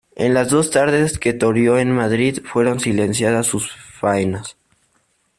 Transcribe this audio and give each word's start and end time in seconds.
En 0.15 0.33
las 0.33 0.49
dos 0.49 0.71
tardes 0.71 1.19
que 1.19 1.31
toreó 1.31 1.77
en 1.77 1.91
Madrid 1.91 2.39
fueron 2.51 2.79
silenciadas 2.79 3.45
sus 3.45 3.71
faenas. 3.71 4.57